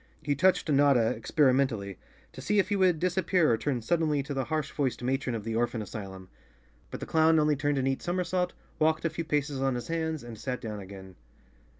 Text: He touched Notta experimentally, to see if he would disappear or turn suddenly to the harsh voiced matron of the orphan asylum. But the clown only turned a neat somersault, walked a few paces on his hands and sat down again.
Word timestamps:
He 0.23 0.33
touched 0.33 0.67
Notta 0.67 1.09
experimentally, 1.09 1.99
to 2.31 2.41
see 2.41 2.57
if 2.57 2.69
he 2.69 2.75
would 2.75 2.97
disappear 2.99 3.51
or 3.51 3.55
turn 3.59 3.83
suddenly 3.83 4.23
to 4.23 4.33
the 4.33 4.45
harsh 4.45 4.71
voiced 4.71 5.03
matron 5.03 5.35
of 5.35 5.43
the 5.43 5.55
orphan 5.55 5.79
asylum. 5.79 6.27
But 6.89 7.01
the 7.01 7.05
clown 7.05 7.37
only 7.37 7.55
turned 7.55 7.77
a 7.77 7.83
neat 7.83 8.01
somersault, 8.01 8.53
walked 8.79 9.05
a 9.05 9.11
few 9.11 9.23
paces 9.23 9.61
on 9.61 9.75
his 9.75 9.89
hands 9.89 10.23
and 10.23 10.39
sat 10.39 10.59
down 10.59 10.79
again. 10.79 11.17